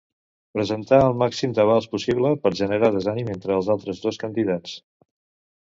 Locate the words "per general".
2.45-2.97